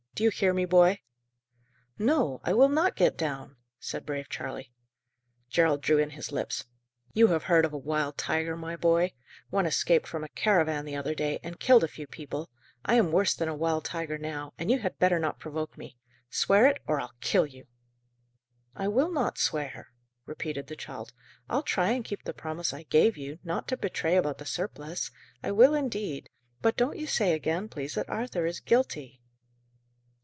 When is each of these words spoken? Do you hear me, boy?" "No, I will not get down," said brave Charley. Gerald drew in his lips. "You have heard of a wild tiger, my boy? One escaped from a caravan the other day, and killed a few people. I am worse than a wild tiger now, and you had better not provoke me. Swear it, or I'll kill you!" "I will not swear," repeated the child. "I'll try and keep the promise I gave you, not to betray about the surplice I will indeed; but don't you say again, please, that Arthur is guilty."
Do 0.13 0.25
you 0.25 0.29
hear 0.29 0.53
me, 0.53 0.65
boy?" 0.65 0.99
"No, 1.97 2.41
I 2.43 2.53
will 2.53 2.69
not 2.69 2.95
get 2.97 3.17
down," 3.17 3.55
said 3.79 4.05
brave 4.05 4.29
Charley. 4.29 4.71
Gerald 5.49 5.81
drew 5.81 5.97
in 5.99 6.11
his 6.11 6.31
lips. 6.31 6.65
"You 7.13 7.27
have 7.27 7.43
heard 7.43 7.65
of 7.65 7.73
a 7.73 7.77
wild 7.77 8.17
tiger, 8.19 8.55
my 8.55 8.75
boy? 8.75 9.13
One 9.49 9.65
escaped 9.65 10.05
from 10.05 10.23
a 10.23 10.29
caravan 10.29 10.83
the 10.85 10.95
other 10.97 11.15
day, 11.15 11.39
and 11.41 11.59
killed 11.61 11.83
a 11.83 11.87
few 11.87 12.05
people. 12.05 12.51
I 12.85 12.95
am 12.95 13.11
worse 13.11 13.33
than 13.33 13.47
a 13.49 13.55
wild 13.55 13.83
tiger 13.85 14.17
now, 14.19 14.53
and 14.59 14.69
you 14.69 14.77
had 14.79 14.99
better 14.99 15.17
not 15.17 15.39
provoke 15.39 15.75
me. 15.77 15.97
Swear 16.29 16.67
it, 16.67 16.77
or 16.85 16.99
I'll 16.99 17.13
kill 17.21 17.47
you!" 17.47 17.65
"I 18.75 18.89
will 18.89 19.11
not 19.11 19.39
swear," 19.39 19.87
repeated 20.27 20.67
the 20.67 20.75
child. 20.75 21.13
"I'll 21.49 21.63
try 21.63 21.91
and 21.93 22.05
keep 22.05 22.25
the 22.25 22.33
promise 22.33 22.73
I 22.73 22.83
gave 22.83 23.17
you, 23.17 23.39
not 23.43 23.67
to 23.69 23.77
betray 23.77 24.17
about 24.17 24.37
the 24.37 24.45
surplice 24.45 25.09
I 25.41 25.49
will 25.51 25.73
indeed; 25.73 26.29
but 26.61 26.75
don't 26.77 26.97
you 26.99 27.07
say 27.07 27.31
again, 27.33 27.67
please, 27.69 27.95
that 27.95 28.09
Arthur 28.09 28.45
is 28.45 28.59
guilty." 28.59 29.17